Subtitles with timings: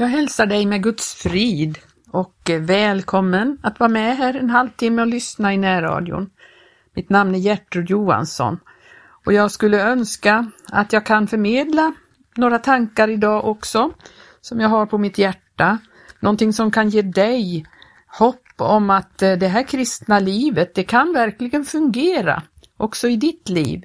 [0.00, 1.78] Jag hälsar dig med Guds frid
[2.10, 6.30] och välkommen att vara med här en halvtimme och lyssna i närradion.
[6.94, 8.60] Mitt namn är Gertrud Johansson
[9.26, 11.92] och jag skulle önska att jag kan förmedla
[12.36, 13.90] några tankar idag också
[14.40, 15.78] som jag har på mitt hjärta.
[16.20, 17.66] Någonting som kan ge dig
[18.06, 22.42] hopp om att eh, det här kristna livet, det kan verkligen fungera
[22.76, 23.84] också i ditt liv.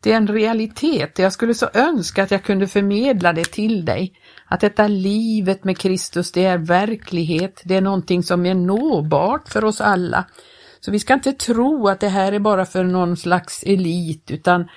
[0.00, 1.18] Det är en realitet.
[1.18, 4.12] Jag skulle så önska att jag kunde förmedla det till dig.
[4.48, 7.62] Att detta livet med Kristus, det är verklighet.
[7.64, 10.24] Det är någonting som är nåbart för oss alla.
[10.80, 14.68] Så vi ska inte tro att det här är bara för någon slags elit, utan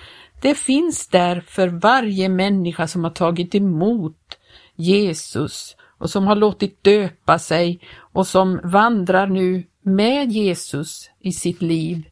[0.41, 4.37] det finns där för varje människa som har tagit emot
[4.75, 11.61] Jesus och som har låtit döpa sig och som vandrar nu med Jesus i sitt
[11.61, 12.03] liv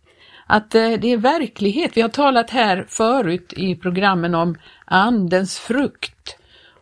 [0.51, 1.97] att eh, det är verklighet.
[1.97, 6.38] Vi har talat här förut i programmen om andens frukt.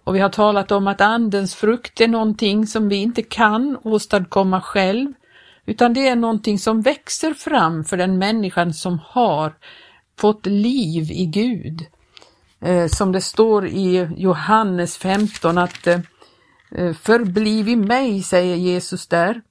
[0.07, 4.61] Och vi har talat om att andens frukt är någonting som vi inte kan åstadkomma
[4.61, 5.13] själv,
[5.65, 9.53] utan det är någonting som växer fram för den människan som har
[10.19, 11.85] fått liv i Gud.
[12.61, 15.99] Eh, som det står i Johannes 15 att eh,
[16.71, 19.41] eh, Förbliv i mig, säger Jesus där,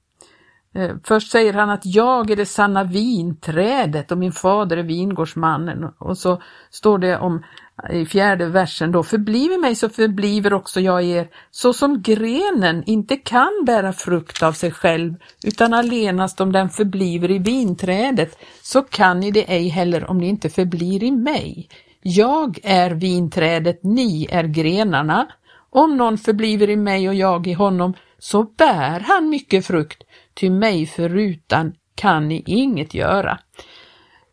[1.05, 5.85] först säger han att jag är det sanna vinträdet och min fader är vingårdsmannen.
[5.99, 7.43] Och så står det om
[7.91, 13.17] i fjärde versen då, förbliver mig så förbliver också jag er, så som grenen inte
[13.17, 19.21] kan bära frukt av sig själv, utan allenast om den förbliver i vinträdet, så kan
[19.21, 21.69] ni det ej heller om ni inte förblir i mig.
[22.03, 25.27] Jag är vinträdet, ni är grenarna.
[25.71, 30.03] Om någon förbliver i mig och jag i honom, så bär han mycket frukt,
[30.35, 33.39] ty mig förutan kan ni inget göra.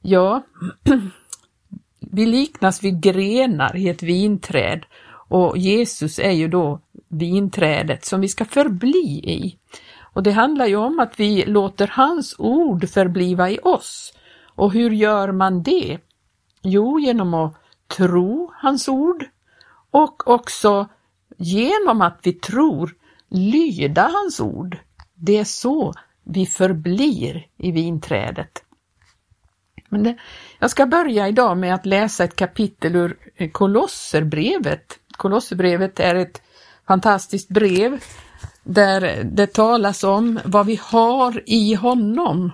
[0.01, 0.43] Ja,
[2.13, 4.85] vi liknas vid grenar i ett vinträd
[5.29, 9.57] och Jesus är ju då vinträdet som vi ska förbli i.
[10.13, 14.13] Och det handlar ju om att vi låter hans ord förbliva i oss.
[14.55, 15.97] Och hur gör man det?
[16.61, 17.55] Jo, genom att
[17.97, 19.25] tro hans ord
[19.91, 20.87] och också
[21.37, 22.95] genom att vi tror
[23.29, 24.77] lyda hans ord.
[25.15, 25.93] Det är så
[26.23, 28.62] vi förblir i vinträdet.
[29.93, 30.15] Men det,
[30.59, 34.99] jag ska börja idag med att läsa ett kapitel ur eh, Kolosserbrevet.
[35.17, 36.41] Kolosserbrevet är ett
[36.87, 37.99] fantastiskt brev
[38.63, 42.51] där det talas om vad vi har i honom.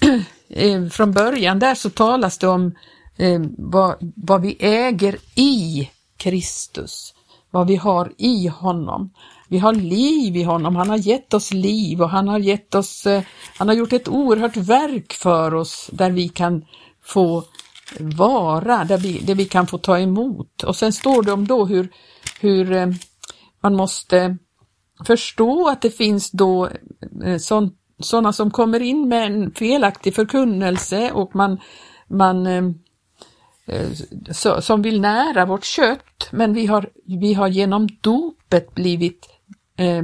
[0.48, 2.74] Eh, från början där så talas det om
[3.16, 7.14] eh, vad, vad vi äger i Kristus,
[7.50, 9.10] vad vi har i honom.
[9.54, 13.06] Vi har liv i honom, han har gett oss liv och han har gett oss,
[13.06, 13.22] eh,
[13.56, 16.64] han har gjort ett oerhört verk för oss där vi kan
[17.02, 17.44] få
[17.98, 20.62] vara, där vi, där vi kan få ta emot.
[20.62, 21.88] Och sen står det om då hur,
[22.40, 22.86] hur eh,
[23.60, 24.36] man måste
[25.06, 26.68] förstå att det finns då
[27.24, 27.38] eh,
[27.98, 31.60] sådana som kommer in med en felaktig förkunnelse och man,
[32.08, 32.46] man
[34.60, 39.33] som vill nära vårt kött, men vi har, vi har genom dopet blivit eh,
[39.76, 40.02] Eh,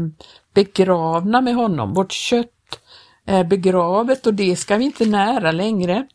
[0.55, 1.95] begravna med honom.
[1.95, 2.81] Vårt kött
[3.27, 6.07] är begravet och det ska vi inte nära längre.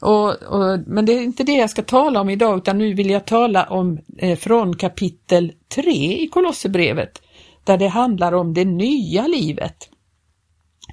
[0.00, 3.10] Och, och, men det är inte det jag ska tala om idag utan nu vill
[3.10, 5.82] jag tala om eh, från kapitel 3
[6.22, 7.22] i Kolosserbrevet
[7.64, 9.88] där det handlar om det nya livet.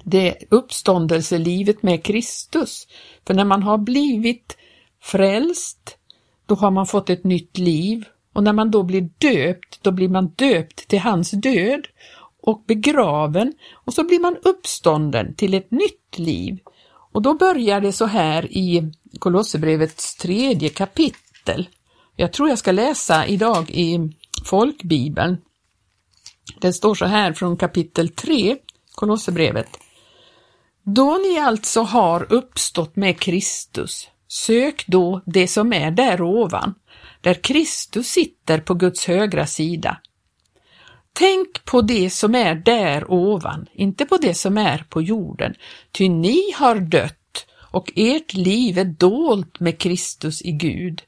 [0.04, 2.86] Det uppståndelselivet med Kristus.
[3.26, 4.56] För när man har blivit
[5.02, 5.96] frälst,
[6.46, 8.04] då har man fått ett nytt liv
[8.38, 11.86] och när man då blir döpt, då blir man döpt till hans död
[12.42, 16.58] och begraven och så blir man uppstånden till ett nytt liv.
[17.12, 21.68] Och då börjar det så här i Kolosserbrevets tredje kapitel.
[22.16, 24.12] Jag tror jag ska läsa idag i
[24.44, 25.36] folkbibeln.
[26.60, 28.56] Det står så här från kapitel 3,
[28.94, 29.78] Kolosserbrevet.
[30.82, 36.74] Då ni alltså har uppstått med Kristus, sök då det som är där ovan,
[37.28, 40.00] där Kristus sitter på Guds högra sida.
[41.12, 45.54] Tänk på det som är där ovan, inte på det som är på jorden,
[45.92, 51.02] ty ni har dött och ert liv är dolt med Kristus i Gud.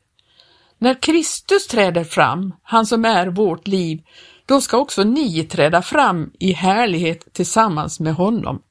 [0.78, 4.02] När Kristus träder fram, han som är vårt liv,
[4.46, 8.62] då ska också ni träda fram i härlighet tillsammans med honom.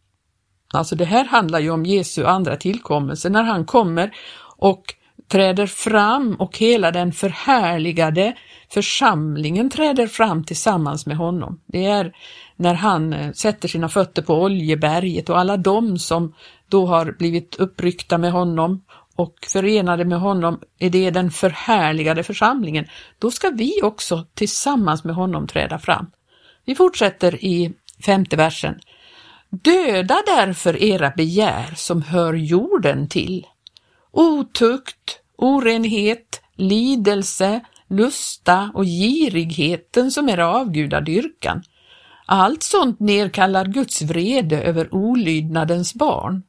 [0.73, 4.11] Alltså det här handlar ju om Jesu andra tillkommelse, när han kommer
[4.57, 4.95] och
[5.29, 8.33] träder fram och hela den förhärligade
[8.69, 11.61] församlingen träder fram tillsammans med honom.
[11.65, 12.13] Det är
[12.55, 16.33] när han eh, sätter sina fötter på Oljeberget och alla de som
[16.67, 18.83] då har blivit uppryckta med honom
[19.15, 22.85] och förenade med honom är det den förhärligade församlingen.
[23.19, 26.05] Då ska vi också tillsammans med honom träda fram.
[26.65, 27.73] Vi fortsätter i
[28.05, 28.79] femte versen.
[29.49, 33.47] Döda därför era begär som hör jorden till.
[34.11, 37.59] Otukt, orenhet, lidelse,
[37.89, 41.63] lusta och girigheten som är avgudadyrkan.
[42.25, 46.43] Allt sånt nedkallar Guds vrede över olydnadens barn.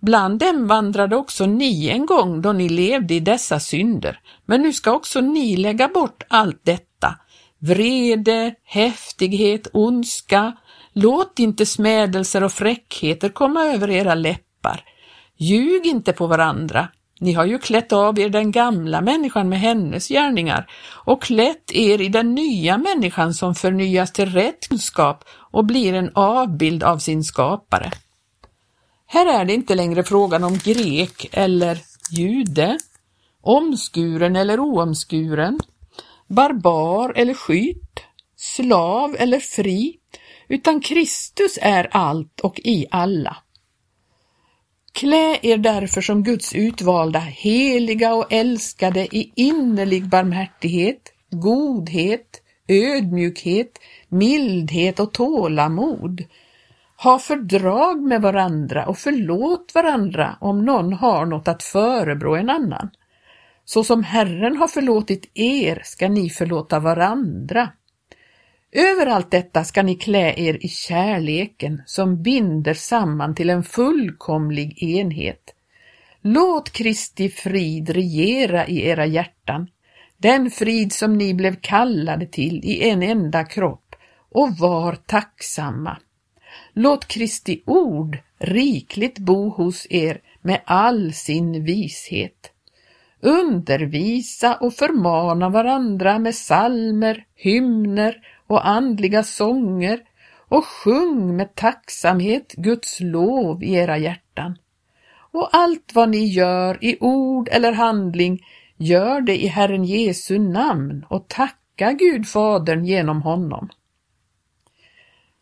[0.00, 4.72] Bland dem vandrade också ni en gång då ni levde i dessa synder, men nu
[4.72, 7.14] ska också ni lägga bort allt detta.
[7.58, 10.52] Vrede, häftighet, ondska,
[10.92, 14.84] låt inte smädelser och fräckheter komma över era läppar.
[15.36, 16.88] Ljug inte på varandra,
[17.20, 20.70] ni har ju klätt av er den gamla människan med hennes gärningar
[21.04, 26.10] och klätt er i den nya människan som förnyas till rätt kunskap och blir en
[26.14, 27.90] avbild av sin skapare.
[29.06, 31.78] Här är det inte längre frågan om grek eller
[32.10, 32.78] jude,
[33.42, 35.60] omskuren eller oomskuren,
[36.26, 38.00] barbar eller skyt,
[38.36, 39.96] slav eller fri,
[40.48, 43.36] utan Kristus är allt och i alla.
[44.96, 53.78] Klä er därför som Guds utvalda, heliga och älskade i innerlig barmhärtighet, godhet, ödmjukhet,
[54.08, 56.24] mildhet och tålamod.
[57.02, 62.90] Ha fördrag med varandra och förlåt varandra om någon har något att förebrå en annan.
[63.64, 67.68] Så som Herren har förlåtit er ska ni förlåta varandra.
[68.76, 74.82] Över allt detta ska ni klä er i kärleken som binder samman till en fullkomlig
[74.82, 75.54] enhet.
[76.20, 79.70] Låt Kristi frid regera i era hjärtan,
[80.16, 83.96] den frid som ni blev kallade till i en enda kropp,
[84.32, 85.98] och var tacksamma.
[86.72, 92.52] Låt Kristi ord rikligt bo hos er med all sin vishet.
[93.20, 100.00] Undervisa och förmana varandra med salmer, hymner och andliga sånger
[100.48, 104.58] och sjung med tacksamhet Guds lov i era hjärtan.
[105.30, 108.44] Och allt vad ni gör i ord eller handling,
[108.76, 113.68] gör det i Herren Jesu namn och tacka Gud Fadern genom honom.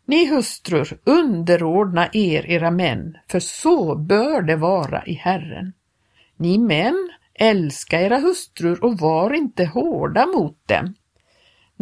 [0.06, 5.72] Ni hustrur, underordna er era män, för så bör det vara i Herren.
[6.36, 10.94] Ni män, älska era hustrur och var inte hårda mot dem.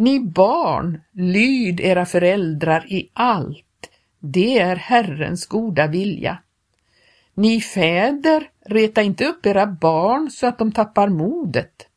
[0.03, 3.89] Ni barn, lyd era föräldrar i allt,
[4.19, 6.37] det är Herrens goda vilja.
[7.33, 11.87] Ni fäder, reta inte upp era barn så att de tappar modet.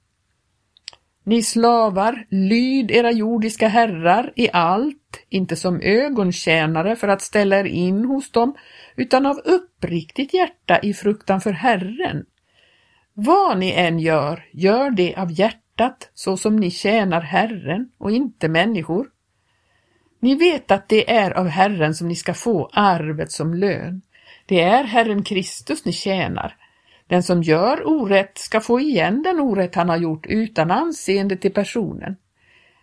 [1.24, 7.64] Ni slavar, lyd era jordiska herrar i allt, inte som ögontjänare för att ställa er
[7.64, 8.54] in hos dem,
[8.96, 12.24] utan av uppriktigt hjärta i fruktan för Herren.
[13.14, 18.10] Vad ni än gör, gör det av hjärtat hjärtat så som ni tjänar Herren och
[18.10, 19.10] inte människor.
[20.20, 24.02] Ni vet att det är av Herren som ni ska få arvet som lön.
[24.46, 26.56] Det är Herren Kristus ni tjänar.
[27.08, 31.52] Den som gör orätt ska få igen den orätt han har gjort utan anseende till
[31.52, 32.16] personen.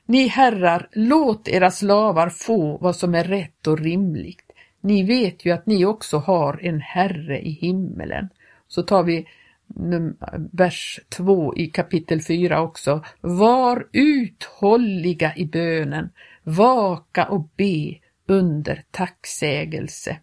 [0.06, 4.52] Ni herrar, låt era slavar få vad som är rätt och rimligt.
[4.82, 8.30] Ni vet ju att ni också har en Herre i himmelen.
[8.68, 9.26] Så tar vi
[10.52, 13.04] vers 2 i kapitel 4 också.
[13.22, 16.10] Var uthålliga i bönen,
[16.44, 17.96] vaka och be
[18.28, 20.18] under tacksägelse.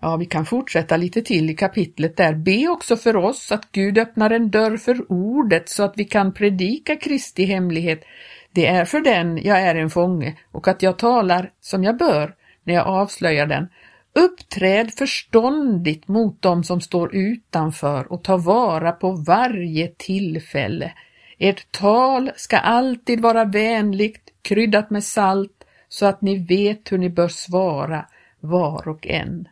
[0.00, 2.34] Ja, vi kan fortsätta lite till i kapitlet där.
[2.34, 6.34] Be också för oss att Gud öppnar en dörr för ordet så att vi kan
[6.34, 8.04] predika Kristi hemlighet.
[8.50, 12.34] Det är för den jag är en fånge och att jag talar som jag bör
[12.64, 13.68] när jag avslöjar den
[14.14, 20.92] Uppträd förståndigt mot dem som står utanför och ta vara på varje tillfälle.
[21.38, 27.10] Ert tal ska alltid vara vänligt, kryddat med salt, så att ni vet hur ni
[27.10, 28.06] bör svara
[28.40, 29.48] var och en.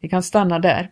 [0.00, 0.90] Vi kan stanna där.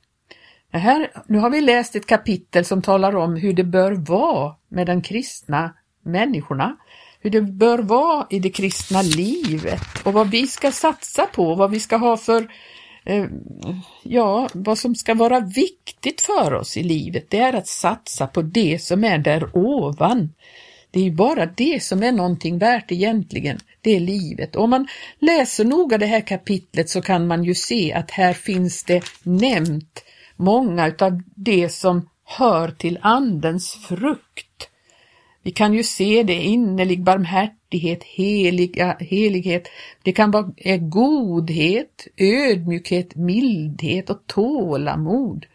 [0.73, 4.87] Här, nu har vi läst ett kapitel som talar om hur det bör vara med
[4.87, 6.77] de kristna människorna
[7.21, 11.71] hur det bör vara i det kristna livet och vad vi ska satsa på, vad
[11.71, 12.49] vi ska ha för
[13.05, 13.25] eh,
[14.03, 18.43] ja, vad som ska vara viktigt för oss i livet, det är att satsa på
[18.43, 20.33] det som är där ovan.
[20.91, 24.57] Det är ju bara det som är någonting värt egentligen, det är livet.
[24.57, 28.85] Om man läser noga det här kapitlet så kan man ju se att här finns
[28.85, 30.05] det nämnt
[30.37, 34.48] många utav det som hör till Andens frukt.
[35.43, 39.69] Vi kan ju se det innerlig barmhärtighet, heliga, helighet.
[40.03, 45.47] Det kan vara eh, godhet, ödmjukhet, mildhet och tålamod.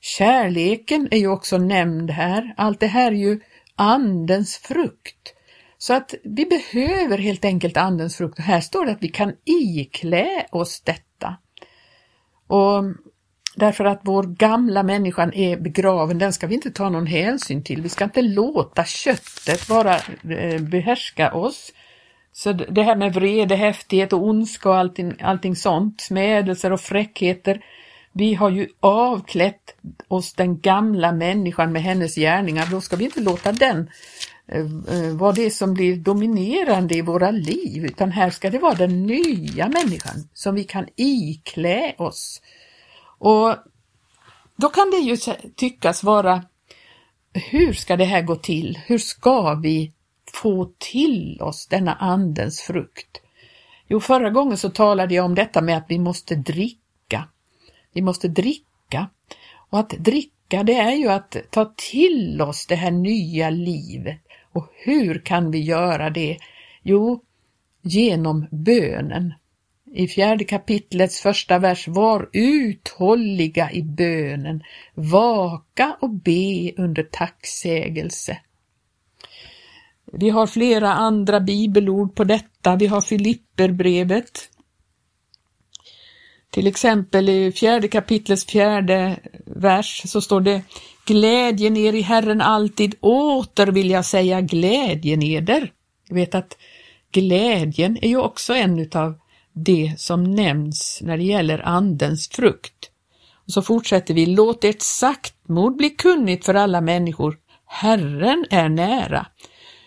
[0.00, 2.54] Kärleken är ju också nämnd här.
[2.56, 3.40] Allt det här är ju
[3.76, 5.34] andens frukt.
[5.78, 8.38] Så att vi behöver helt enkelt Andens frukt.
[8.38, 11.36] Och här står det att vi kan iklä oss detta.
[12.46, 12.84] Och
[13.54, 17.82] Därför att vår gamla människan är begraven, den ska vi inte ta någon hänsyn till.
[17.82, 19.96] Vi ska inte låta köttet bara
[20.30, 21.72] eh, behärska oss.
[22.32, 27.64] Så det här med vrede, häftighet och ondska och allting, allting sånt, smädelser och fräckheter.
[28.12, 29.74] Vi har ju avklätt
[30.08, 33.90] oss den gamla människan med hennes gärningar, då ska vi inte låta den
[34.48, 38.74] eh, eh, vara det som blir dominerande i våra liv, utan här ska det vara
[38.74, 42.42] den nya människan som vi kan iklä oss.
[43.22, 43.56] Och
[44.56, 45.16] då kan det ju
[45.56, 46.44] tyckas vara,
[47.32, 48.78] hur ska det här gå till?
[48.86, 49.92] Hur ska vi
[50.32, 53.20] få till oss denna andens frukt?
[53.88, 57.28] Jo, förra gången så talade jag om detta med att vi måste dricka.
[57.92, 59.08] Vi måste dricka.
[59.70, 64.20] Och att dricka det är ju att ta till oss det här nya livet.
[64.52, 66.38] Och hur kan vi göra det?
[66.82, 67.22] Jo,
[67.82, 69.34] genom bönen
[69.94, 74.62] i fjärde kapitlets första vers, var uthålliga i bönen,
[74.94, 78.38] vaka och be under tacksägelse.
[80.12, 82.76] Vi har flera andra bibelord på detta.
[82.76, 84.48] Vi har Filipperbrevet.
[86.50, 90.62] Till exempel i fjärde kapitlets fjärde vers så står det
[91.06, 95.72] Glädjen er i Herren alltid, åter vill jag säga glädjen eder.
[96.08, 96.56] Du vet att
[97.12, 99.21] glädjen är ju också en utav
[99.52, 102.90] det som nämns när det gäller Andens frukt.
[103.46, 107.38] Och så fortsätter vi, låt ert saktmod bli kunnigt för alla människor.
[107.66, 109.26] Herren är nära.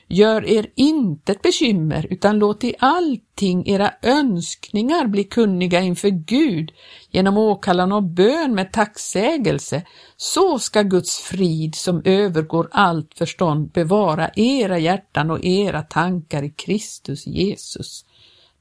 [0.08, 6.72] Gör er intet bekymmer, utan låt i allting era önskningar bli kunniga inför Gud
[7.12, 9.84] genom åkallan och bön med tacksägelse.
[10.18, 16.50] Så ska Guds frid som övergår allt förstånd bevara era hjärtan och era tankar i
[16.50, 18.06] Kristus Jesus.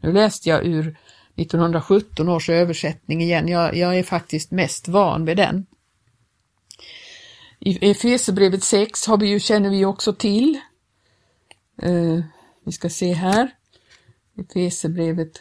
[0.04, 0.96] Nu läste jag ur
[1.36, 3.48] 1917 års översättning igen.
[3.48, 5.66] Jag, jag är faktiskt mest van vid den.
[7.58, 10.60] I Efesierbrevet 6 har vi ju, känner vi också till.
[11.82, 12.20] Eh,
[12.64, 13.50] vi ska se här.
[14.38, 15.40] Efesierbrevet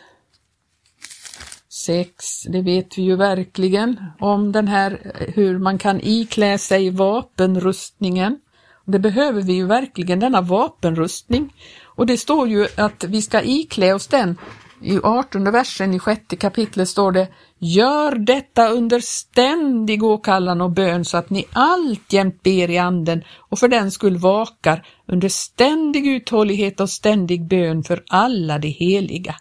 [1.70, 8.40] 6, det vet vi ju verkligen om den här hur man kan iklä sig vapenrustningen.
[8.86, 11.54] Det behöver vi ju verkligen, denna vapenrustning.
[11.84, 14.38] Och det står ju att vi ska iklä oss den.
[14.82, 17.28] I 18 versen i sjätte kapitlet står det
[17.60, 23.60] Gör detta under ständig åkallan och bön så att ni alltjämt ber i anden och
[23.60, 29.36] för den skull vakar under ständig uthållighet och ständig bön för alla de heliga.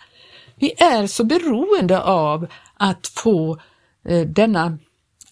[0.56, 3.60] Vi är så beroende av att få
[4.08, 4.78] eh, denna,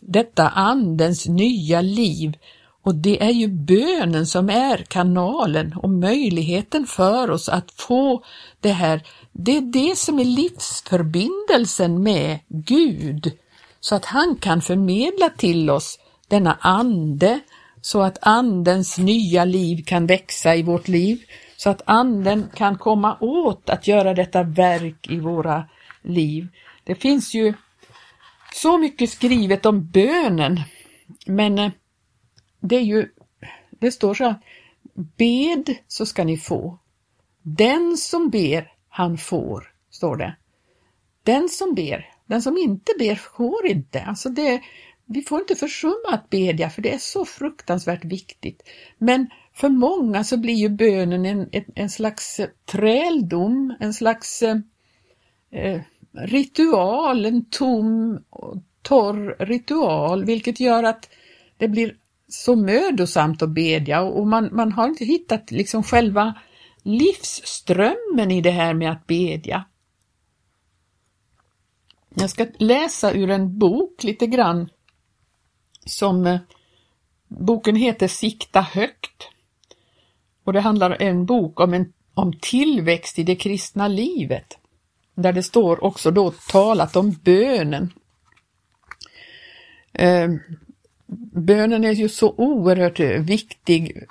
[0.00, 2.37] detta andens nya liv
[2.83, 8.25] och det är ju bönen som är kanalen och möjligheten för oss att få
[8.61, 9.03] det här.
[9.33, 13.33] Det är det som är livsförbindelsen med Gud,
[13.81, 17.41] så att han kan förmedla till oss denna ande,
[17.81, 21.23] så att andens nya liv kan växa i vårt liv,
[21.57, 25.65] så att anden kan komma åt att göra detta verk i våra
[26.03, 26.49] liv.
[26.85, 27.55] Det finns ju
[28.55, 30.61] så mycket skrivet om bönen,
[31.27, 31.71] men eh,
[32.61, 33.09] det är ju,
[33.71, 34.35] det står så här,
[34.95, 36.79] bed så ska ni få.
[37.43, 40.37] Den som ber, han får, står det.
[41.23, 44.02] Den som ber, den som inte ber får inte.
[44.02, 44.62] Alltså det,
[45.05, 48.62] vi får inte försumma att bedja för det är så fruktansvärt viktigt.
[48.99, 54.43] Men för många så blir ju bönen en, en, en slags eh, träldom, en slags
[54.43, 54.57] eh,
[55.50, 55.81] eh
[56.12, 58.19] ritual, en tom,
[58.83, 61.09] torr ritual, vilket gör att
[61.57, 61.97] det blir
[62.31, 66.35] så mödosamt att bedja och man, man har inte hittat liksom själva
[66.83, 69.65] livsströmmen i det här med att bedja.
[72.15, 74.71] Jag ska läsa ur en bok lite grann
[75.87, 76.41] som eh,
[77.29, 79.29] boken heter Sikta högt.
[80.45, 84.59] Och det handlar om en bok om, en, om tillväxt i det kristna livet.
[85.15, 87.93] Där det står också då talat om bönen.
[89.93, 90.41] Ehm,
[91.33, 94.02] Bönen är ju så oerhört eh, viktig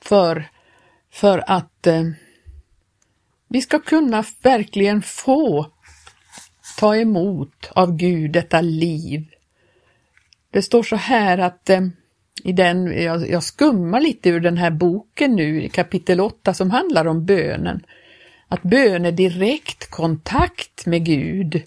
[0.00, 0.48] för,
[1.12, 2.04] för att eh,
[3.48, 5.66] vi ska kunna verkligen få
[6.78, 9.24] ta emot av Gud detta liv.
[10.50, 11.80] Det står så här att eh,
[12.44, 17.06] i den, jag, jag skummar lite ur den här boken nu kapitel 8 som handlar
[17.06, 17.84] om bönen.
[18.48, 21.62] Att bön är direkt kontakt med Gud.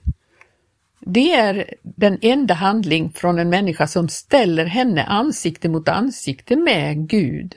[1.06, 7.10] Det är den enda handling från en människa som ställer henne ansikte mot ansikte med
[7.10, 7.56] Gud.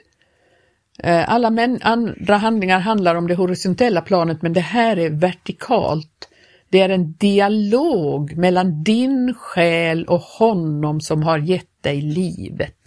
[0.99, 6.29] Eh, alla män, andra handlingar handlar om det horisontella planet men det här är vertikalt.
[6.69, 12.77] Det är en dialog mellan din själ och honom som har gett dig livet.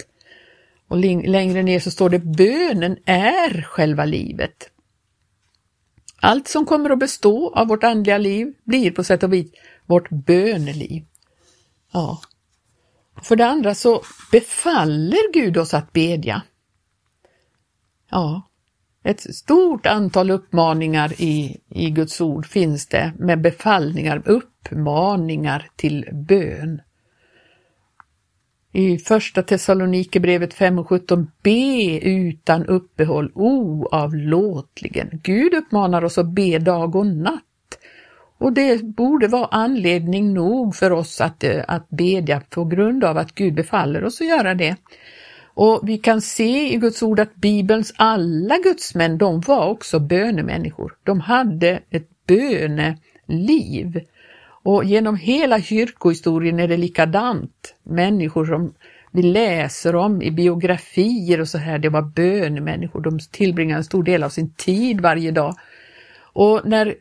[0.87, 4.69] Och längre ner så står det bönen är själva livet.
[6.21, 9.51] Allt som kommer att bestå av vårt andliga liv blir på sätt och vis
[9.89, 11.05] vårt böneliv.
[11.91, 12.21] Ja.
[13.21, 16.41] För det andra så befaller Gud oss att bedja.
[18.09, 18.49] Ja,
[19.03, 26.81] ett stort antal uppmaningar i, i Guds ord finns det med befallningar, uppmaningar till bön.
[28.71, 35.09] I första Thessalonikerbrevet 5 och 17, be utan uppehåll oavlåtligen.
[35.23, 37.43] Gud uppmanar oss att be dag och natt.
[38.39, 43.17] Och det borde vara anledning nog för oss att, eh, att bedja på grund av
[43.17, 44.75] att Gud befaller oss att göra det.
[45.53, 50.95] Och vi kan se i Guds ord att Bibelns alla gudsmän, de var också bönemänniskor.
[51.03, 54.01] De hade ett böneliv.
[54.63, 57.75] Och genom hela kyrkohistorien är det likadant.
[57.83, 58.73] Människor som
[59.11, 63.01] vi läser om i biografier och så här, det var bönemänniskor.
[63.01, 65.55] De tillbringade en stor del av sin tid varje dag.
[66.33, 66.95] Och när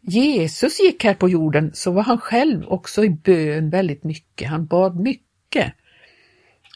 [0.00, 4.48] Jesus gick här på jorden så var han själv också i bön väldigt mycket.
[4.48, 5.72] Han bad mycket.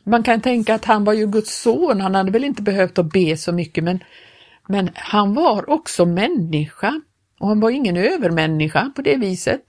[0.05, 3.13] Man kan tänka att han var ju Guds son, han hade väl inte behövt att
[3.13, 4.05] be så mycket men,
[4.69, 7.01] men han var också människa
[7.41, 9.63] och han var ingen övermänniska på det viset.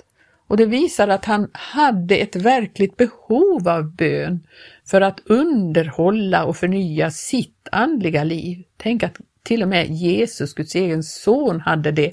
[0.48, 4.48] Och det visar att han hade ett verkligt behov av bön
[4.86, 8.64] för att underhålla och förnya sitt andliga liv.
[8.78, 12.12] Tänk att till och med Jesus, Guds egen son, hade det.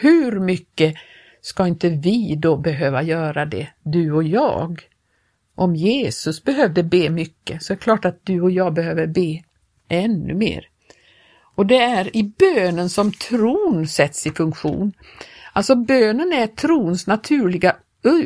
[0.00, 0.94] Hur mycket
[1.40, 4.80] ska inte vi då behöva göra det, du och jag?
[5.54, 9.42] Om Jesus behövde be mycket så är det klart att du och jag behöver be
[9.88, 10.68] ännu mer.
[11.54, 14.92] Och det är i bönen som tron sätts i funktion.
[15.52, 17.76] Alltså bönen är trons naturliga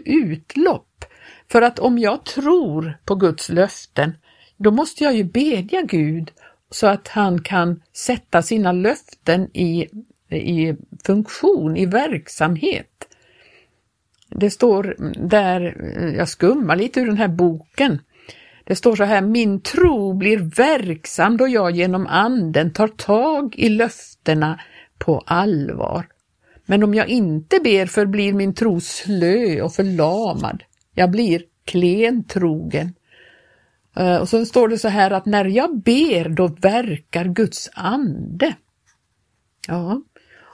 [0.04, 1.04] utlopp.
[1.50, 4.16] För att om jag tror på Guds löften,
[4.56, 6.30] då måste jag ju bedja Gud
[6.74, 9.88] så att han kan sätta sina löften i,
[10.30, 13.08] i funktion, i verksamhet.
[14.30, 14.96] Det står
[15.28, 15.60] där,
[16.18, 17.98] jag skummar lite ur den här boken,
[18.64, 23.68] det står så här, min tro blir verksam då jag genom anden tar tag i
[23.68, 24.60] löftena
[24.98, 26.06] på allvar.
[26.66, 30.62] Men om jag inte ber förblir min tro slö och förlamad.
[30.94, 32.94] Jag blir klentrogen.
[33.96, 38.54] Eh, och så står det så här att när jag ber då verkar Guds ande.
[39.68, 40.02] Ja,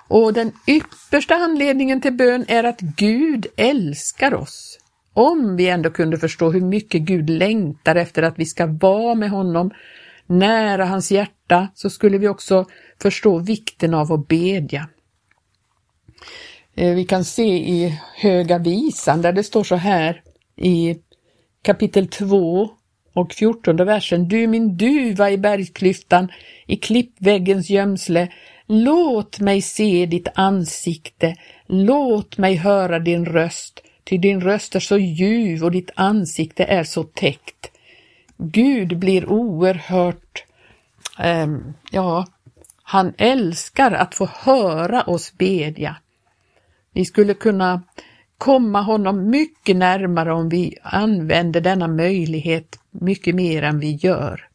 [0.08, 4.78] och den yppersta anledningen till bön är att Gud älskar oss.
[5.12, 9.30] Om vi ändå kunde förstå hur mycket Gud längtar efter att vi ska vara med
[9.30, 9.70] honom
[10.26, 12.64] nära hans hjärta så skulle vi också
[13.02, 14.88] förstå vikten av att bedja.
[16.74, 20.22] Eh, vi kan se i Höga visan där det står så här
[20.56, 20.96] i
[21.62, 22.70] kapitel 2
[23.12, 24.28] och 14 versen.
[24.28, 26.32] Du min duva i bergsklyftan,
[26.66, 28.28] i klippväggens gömsle,
[28.66, 34.98] låt mig se ditt ansikte, låt mig höra din röst, ty din röst är så
[34.98, 37.70] ljuv och ditt ansikte är så täckt.
[38.36, 40.44] Gud blir oerhört,
[41.18, 41.46] eh,
[41.90, 42.26] ja,
[42.82, 45.96] han älskar att få höra oss bedja.
[46.92, 47.82] Vi skulle kunna
[48.40, 54.48] komma honom mycket närmare om vi använder denna möjlighet mycket mer än vi gör.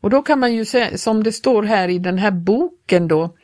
[0.00, 3.34] Och då kan man ju säga, som det står här i den här boken då,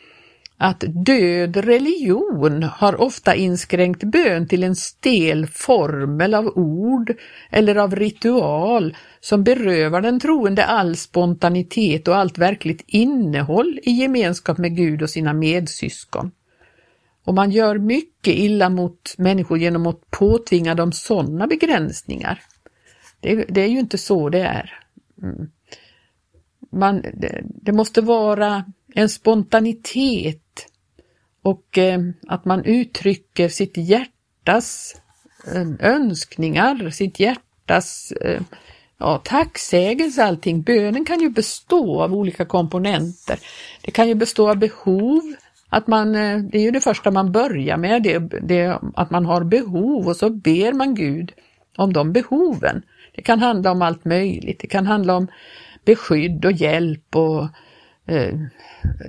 [0.57, 7.15] att död religion har ofta inskränkt bön till en stel formel av ord
[7.51, 14.59] eller av ritual som berövar den troende all spontanitet och allt verkligt innehåll i gemenskap
[14.59, 16.31] med Gud och sina medsyskon.
[17.29, 22.43] Och man gör mycket illa mot människor genom att påtvinga dem sådana begränsningar.
[23.21, 24.81] Det, det, är ju inte så det är.
[25.23, 25.51] Mm.
[26.73, 28.65] Man, det, det, måste vara
[28.95, 30.67] en spontanitet
[31.43, 34.97] och eh, att man uttrycker sitt hjärtas
[35.55, 38.43] eh, önskningar, sitt hjärtas eh,
[38.99, 40.63] ja, tacksägelse, allting.
[40.63, 43.39] Bönen kan ju bestå av olika komponenter.
[43.83, 45.35] Det kan ju bestå av behov,
[45.69, 49.27] att man, eh, det är ju det första man börjar med, det, det, att man
[49.27, 51.33] har behov och så ber man Gud
[51.77, 52.83] om de behoven.
[53.15, 54.61] Det kan handla om allt möjligt.
[54.61, 55.29] Det kan handla om
[55.85, 57.43] beskydd och hjälp och
[58.07, 58.35] eh,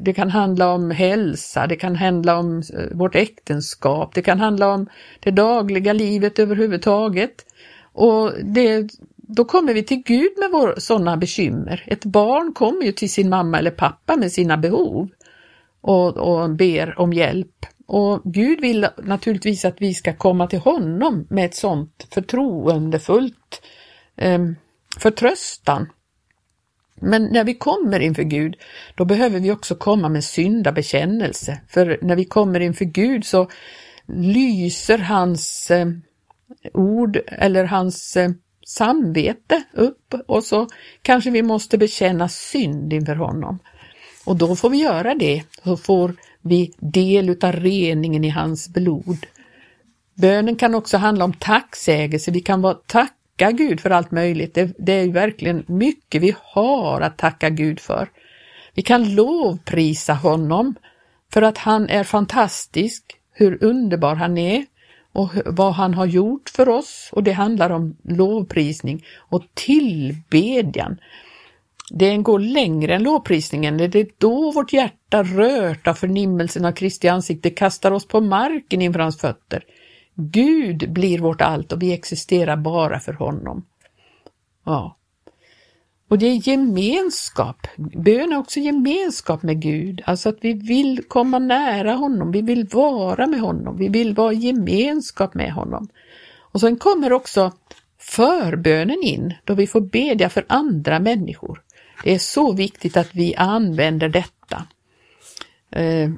[0.02, 4.74] det kan handla om hälsa, det kan handla om eh, vårt äktenskap, det kan handla
[4.74, 7.46] om det dagliga livet överhuvudtaget.
[7.94, 11.84] Och det då kommer vi till Gud med vår, sådana bekymmer.
[11.88, 15.10] Ett barn kommer ju till sin mamma eller pappa med sina behov
[15.82, 17.66] och, och ber om hjälp.
[17.88, 23.62] Och Gud vill naturligtvis att vi ska komma till honom med ett sådant förtroendefullt
[24.18, 24.40] eh,
[25.00, 25.90] förtröstan.
[27.02, 28.56] Men när vi kommer inför Gud,
[28.96, 31.62] då behöver vi också komma med syndabekännelse.
[31.68, 33.50] För när vi kommer inför Gud så
[34.08, 35.88] lyser hans eh,
[36.74, 38.32] ord eller hans eh,
[38.66, 40.68] samvete upp och så
[41.02, 43.60] kanske vi måste bekänna synd inför honom.
[44.26, 49.26] Och då får vi göra det, så får vi del utav reningen i hans blod.
[50.14, 54.54] Bönen kan också handla om tacksägelse, vi kan vara tacka Gud för allt möjligt.
[54.54, 58.10] Det, det är verkligen mycket vi har att tacka Gud för.
[58.74, 60.76] Vi kan lovprisa honom
[61.34, 64.66] för att han är fantastisk, hur underbar han är
[65.12, 70.98] och vad han har gjort för oss och det handlar om lovprisning och tillbedjan.
[71.90, 77.08] Det går längre än lovprisningen, det är då vårt hjärta rört av förnimmelsen av Kristi
[77.08, 79.64] ansikte kastar oss på marken inför hans fötter.
[80.16, 83.66] Gud blir vårt allt och vi existerar bara för honom.
[84.66, 84.96] Ja.
[86.10, 87.68] Och det är gemenskap.
[87.78, 92.68] Bön är också gemenskap med Gud, alltså att vi vill komma nära honom, vi vill
[92.72, 95.88] vara med honom, vi vill vara i gemenskap med honom.
[96.52, 97.52] Och sen kommer också
[98.00, 101.62] förbönen in, då vi får bedja för andra människor.
[102.04, 104.68] Det är så viktigt att vi använder detta.
[105.72, 106.10] Eh,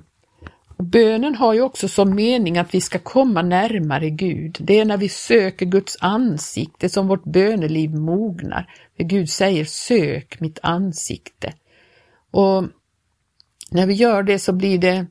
[0.78, 4.58] bönen har ju också som mening att vi ska komma närmare Gud.
[4.60, 8.74] Det är när vi söker Guds ansikte som vårt böneliv mognar.
[8.98, 11.54] För Gud säger sök mitt ansikte.
[12.32, 12.64] Och
[13.72, 15.06] när vi gör det så blir det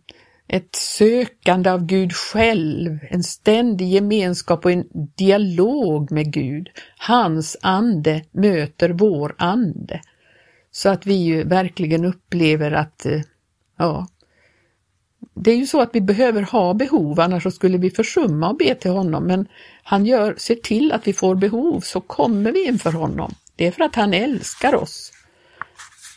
[0.48, 4.84] ett sökande av Gud själv, en ständig gemenskap och en
[5.16, 6.68] dialog med Gud.
[6.98, 10.00] Hans ande möter vår ande.
[10.80, 13.20] Så att vi ju verkligen upplever att, eh,
[13.76, 14.06] ja,
[15.34, 18.74] det är ju så att vi behöver ha behov, annars skulle vi försumma att be
[18.74, 19.48] till honom, men
[19.82, 23.34] han gör, ser till att vi får behov, så kommer vi inför honom.
[23.56, 25.12] Det är för att han älskar oss.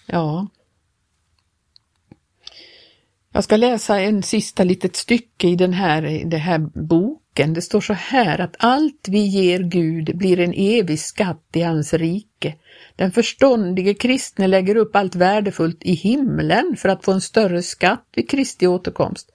[0.05, 0.47] Ja.
[3.31, 7.53] Jag ska läsa en sista litet stycke i den här, i den här boken.
[7.53, 11.93] Det står så här att allt vi ger Gud blir en evig skatt i hans
[11.93, 12.55] rike.
[12.95, 18.05] Den förståndige kristne lägger upp allt värdefullt i himlen för att få en större skatt
[18.15, 19.29] vid Kristi återkomst.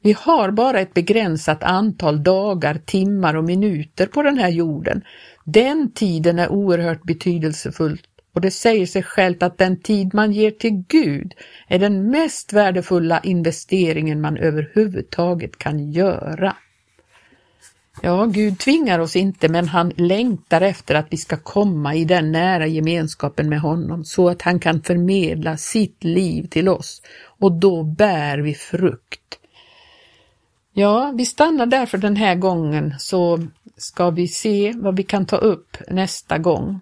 [0.00, 5.02] Vi har bara ett begränsat antal dagar, timmar och minuter på den här jorden.
[5.44, 8.00] Den tiden är oerhört betydelsefull
[8.34, 11.34] och det säger sig självt att den tid man ger till Gud
[11.68, 16.56] är den mest värdefulla investeringen man överhuvudtaget kan göra.
[18.02, 22.32] Ja, Gud tvingar oss inte, men han längtar efter att vi ska komma i den
[22.32, 27.02] nära gemenskapen med honom så att han kan förmedla sitt liv till oss
[27.38, 29.38] och då bär vi frukt.
[30.72, 35.26] Ja, vi stannar där för den här gången så ska vi se vad vi kan
[35.26, 36.80] ta upp nästa gång.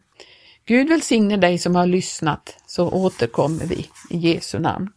[0.65, 4.91] Gud välsigne dig som har lyssnat så återkommer vi i Jesu namn.